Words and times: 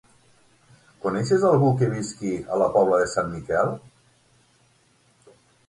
Coneixes 1.03 1.45
algú 1.49 1.69
que 1.83 1.89
visqui 1.91 2.33
a 2.55 2.59
la 2.63 2.71
Pobla 2.79 3.03
de 3.03 3.13
Sant 3.13 3.31
Miquel? 3.37 3.73